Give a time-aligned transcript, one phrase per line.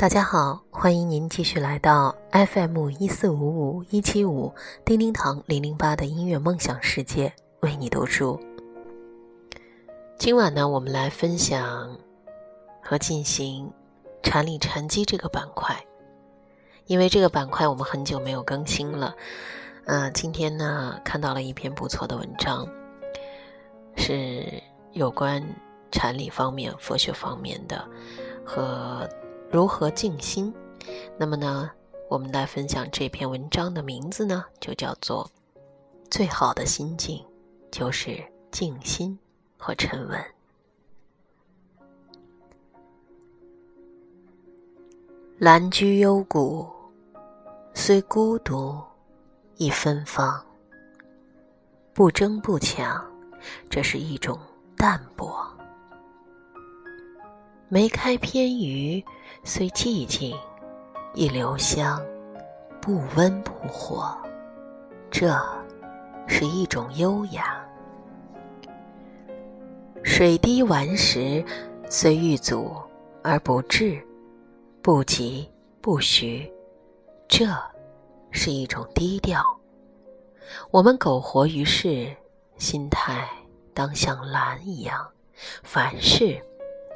[0.00, 3.36] 大家好，欢迎您继续来到 FM 一四五
[3.76, 4.50] 五一七五
[4.82, 8.40] 叮叮堂零零八的音乐梦想世界，为你读书。
[10.18, 11.98] 今晚呢，我们来分享
[12.82, 13.70] 和进行
[14.22, 15.76] 禅理禅机这个板块，
[16.86, 19.14] 因为这个板块我们很久没有更新了。
[19.84, 22.66] 呃，今天呢，看到了一篇不错的文章，
[23.96, 24.62] 是
[24.92, 25.46] 有关
[25.92, 27.86] 禅理方面、佛学方面的
[28.46, 29.06] 和。
[29.50, 30.54] 如何静心？
[31.18, 31.68] 那么呢，
[32.08, 35.28] 我们来分享这篇文章的名字呢，就叫做
[36.08, 37.20] “最好的心境
[37.70, 39.18] 就是静心
[39.58, 40.24] 和沉稳”。
[45.38, 46.68] 兰居幽谷，
[47.74, 48.80] 虽孤独，
[49.56, 50.40] 亦芬芳。
[51.92, 53.04] 不争不抢，
[53.68, 54.38] 这是一种
[54.76, 55.44] 淡泊。
[57.72, 59.02] 梅开偏余。
[59.44, 60.36] 虽寂静，
[61.14, 62.04] 亦留香，
[62.80, 64.14] 不温不火，
[65.08, 65.32] 这
[66.26, 67.64] 是一种优雅。
[70.02, 71.44] 水滴顽石，
[71.88, 72.76] 虽遇阻
[73.22, 74.04] 而不滞，
[74.82, 75.48] 不急
[75.80, 76.52] 不徐，
[77.28, 77.46] 这
[78.32, 79.42] 是一种低调。
[80.72, 82.14] 我们苟活于世，
[82.58, 83.26] 心态
[83.72, 85.08] 当像兰一样，
[85.62, 86.44] 凡事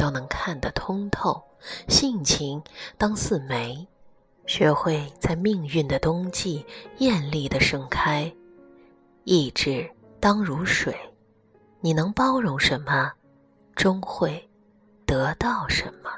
[0.05, 1.43] 都能看得通透。
[1.89, 2.63] 性情
[2.99, 3.89] 当似梅，
[4.45, 6.67] 学会在命运的冬季
[6.99, 8.31] 艳丽的盛开；
[9.25, 10.95] 意志当如水，
[11.81, 13.11] 你能包容什么，
[13.75, 14.47] 终会
[15.07, 16.11] 得到什么。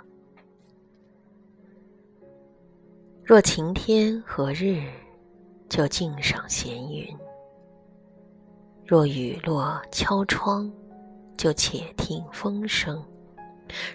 [3.23, 4.83] 若晴天和日，
[5.69, 7.17] 就静赏闲云；
[8.85, 10.69] 若雨落敲窗，
[11.37, 13.01] 就且听风声。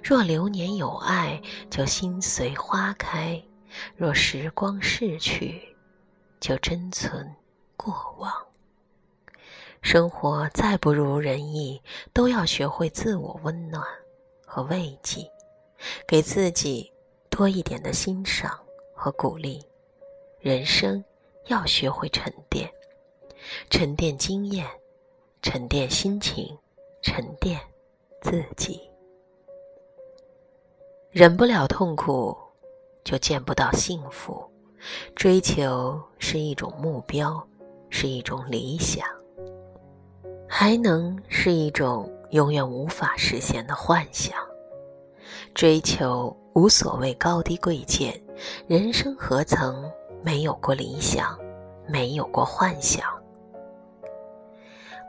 [0.04, 3.42] 若流年有爱，就心随花开；
[3.96, 5.76] 若时光逝去，
[6.40, 7.36] 就珍存
[7.76, 8.32] 过往。
[9.82, 11.82] 生活再不如人意，
[12.14, 13.84] 都要学会自我温暖
[14.46, 15.32] 和慰藉，
[16.06, 16.92] 给自己
[17.30, 18.59] 多一点的欣赏
[18.94, 19.66] 和鼓励。
[20.40, 21.03] 人生
[21.46, 22.72] 要学会沉淀，
[23.72, 24.68] 沉淀经验，
[25.42, 26.56] 沉淀心情，
[27.02, 27.59] 沉淀
[28.22, 28.91] 自己。
[31.11, 32.38] 忍不了痛苦，
[33.03, 34.41] 就见不到幸福。
[35.13, 37.45] 追求是一种目标，
[37.89, 39.05] 是一种理想，
[40.47, 44.33] 还能是一种永远无法实现的幻想。
[45.53, 48.17] 追求无所谓高低贵贱，
[48.66, 49.91] 人生何曾
[50.23, 51.38] 没有过理想，
[51.89, 53.03] 没有过幻想？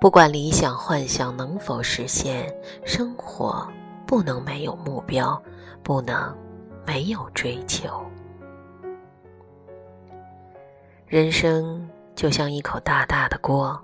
[0.00, 2.52] 不管理想幻想能否实现，
[2.84, 3.64] 生活
[4.06, 5.42] 不能没有目标。
[5.84, 6.32] 不能
[6.86, 8.06] 没有追求。
[11.08, 13.76] 人生就像一口大大的锅，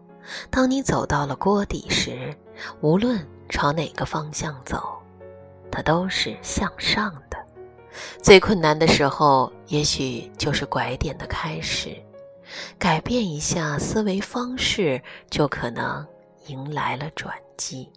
[0.48, 2.32] 当你走到了锅底时，
[2.80, 3.18] 无论
[3.48, 5.02] 朝哪个方向走，
[5.72, 7.36] 它都是向上的。
[8.22, 12.00] 最困难的时候，也许就是拐点的开始。
[12.78, 16.06] 改变一下思维方式，就可能
[16.46, 17.90] 迎来了转机。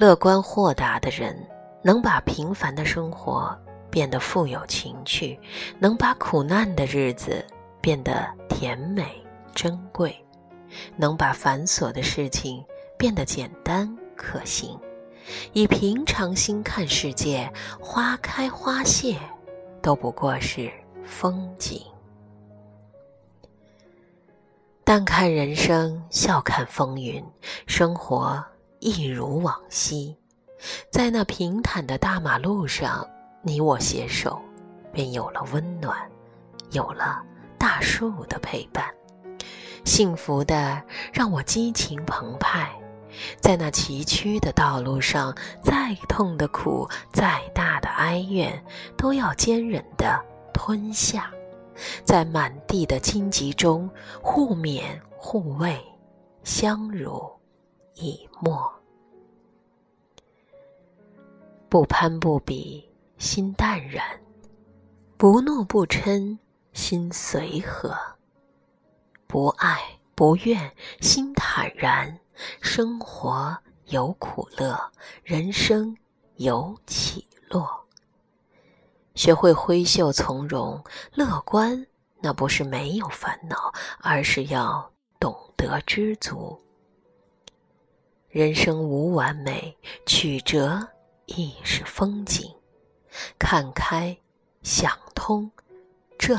[0.00, 1.36] 乐观豁达的人。
[1.82, 3.58] 能把平凡的生活
[3.90, 5.40] 变得富有情趣，
[5.78, 7.42] 能把苦难的日子
[7.80, 9.02] 变得甜美
[9.54, 10.14] 珍贵，
[10.94, 12.62] 能把繁琐的事情
[12.98, 14.78] 变得简单可行。
[15.54, 17.50] 以平常心看世界，
[17.80, 19.16] 花开花谢
[19.80, 20.70] 都不过是
[21.02, 21.80] 风景。
[24.84, 27.24] 淡看人生，笑看风云，
[27.66, 28.44] 生活
[28.80, 30.16] 一如往昔。
[30.90, 33.06] 在那平坦的大马路上，
[33.42, 34.40] 你我携手，
[34.92, 35.96] 便有了温暖，
[36.72, 37.22] 有了
[37.58, 38.84] 大树的陪伴，
[39.84, 40.82] 幸福的
[41.12, 42.70] 让我激情澎湃。
[43.40, 48.64] 在那崎岖的道路上，再痛的苦，再大的哀怨，
[48.96, 50.22] 都要坚忍的
[50.52, 51.30] 吞下。
[52.04, 53.90] 在满地的荆棘中，
[54.22, 54.82] 互勉
[55.16, 55.80] 互慰，
[56.44, 57.39] 相濡
[57.94, 58.72] 以沫。
[61.68, 62.88] 不攀不比，
[63.18, 64.02] 心淡然；
[65.16, 66.36] 不怒不嗔，
[66.72, 67.90] 心随和；
[69.26, 69.78] 不爱
[70.14, 72.18] 不怨，心坦然。
[72.60, 73.56] 生活
[73.86, 74.90] 有苦乐，
[75.22, 75.96] 人生
[76.36, 77.86] 有起落。
[79.14, 80.82] 学会挥袖从容，
[81.12, 81.86] 乐观，
[82.20, 86.58] 那不是没有烦恼，而是要懂得知足。
[88.30, 90.86] 人生无完美，曲折
[91.26, 92.48] 亦是风景。
[93.36, 94.16] 看开，
[94.62, 95.50] 想通，
[96.16, 96.38] 这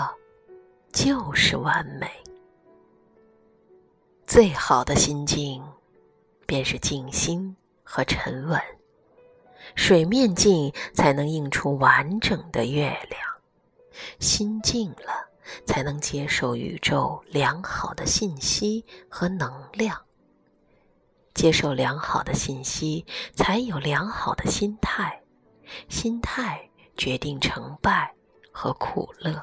[0.94, 2.10] 就是完美。
[4.26, 5.62] 最好的心境，
[6.46, 7.54] 便是静心
[7.84, 8.58] 和沉稳。
[9.76, 13.22] 水面静，才能映出完整的月亮；
[14.18, 15.28] 心静了，
[15.66, 20.02] 才能接受宇宙良好的信息和能量。
[21.34, 25.22] 接受良好的信息，才有良好的心态。
[25.88, 28.14] 心态决定成败
[28.52, 29.42] 和苦乐。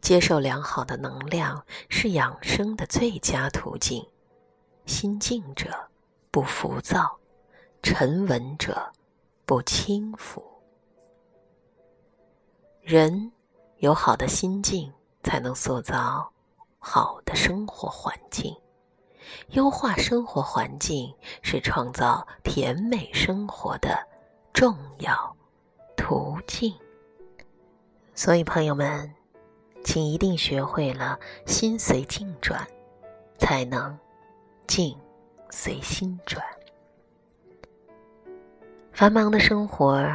[0.00, 4.06] 接受良好的能量是养生的最佳途径。
[4.84, 5.88] 心静者
[6.30, 7.18] 不浮躁，
[7.82, 8.92] 沉稳者
[9.46, 10.44] 不轻浮。
[12.80, 13.32] 人
[13.78, 16.32] 有好的心境，才能塑造
[16.78, 18.54] 好的生活环境。
[19.50, 24.06] 优化生活环境是创造甜美生活的。
[24.52, 25.34] 重要
[25.96, 26.74] 途径，
[28.14, 29.10] 所以朋友们，
[29.82, 32.68] 请一定学会了心随境转，
[33.38, 33.98] 才能
[34.66, 34.94] 境
[35.48, 36.44] 随心转。
[38.92, 40.06] 繁忙的生活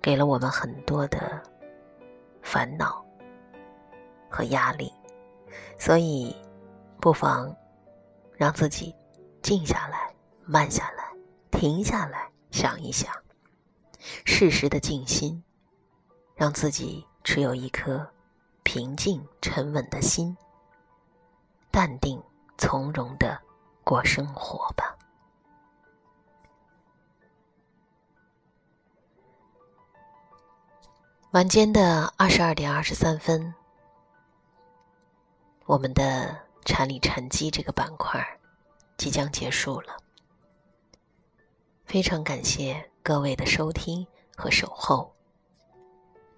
[0.00, 1.42] 给了我们很多的
[2.42, 3.04] 烦恼
[4.30, 4.92] 和压力，
[5.76, 6.34] 所以
[7.00, 7.54] 不妨
[8.36, 8.94] 让自己
[9.42, 11.12] 静下来、慢下来、
[11.50, 12.30] 停下来。
[12.52, 13.12] 想一想，
[14.24, 15.42] 适时的静心，
[16.34, 18.08] 让自己持有一颗
[18.62, 20.34] 平静沉稳的心，
[21.70, 22.22] 淡定
[22.56, 23.38] 从容的
[23.84, 24.96] 过生活吧。
[31.32, 33.54] 晚间的二十二点二十三分，
[35.66, 38.20] 我们的禅理禅机这个板块
[38.98, 39.96] 即将结束了。
[41.84, 44.04] 非常感谢各位的收听
[44.36, 45.14] 和守候。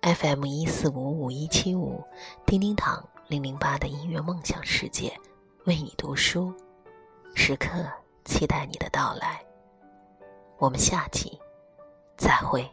[0.02, 2.04] FM 一四五五一七五，
[2.44, 5.18] 叮叮堂零零八的音乐梦想世界，
[5.64, 6.54] 为你读书，
[7.34, 7.70] 时刻
[8.26, 9.42] 期待你的到来。
[10.58, 11.40] 我们下集
[12.18, 12.70] 再会。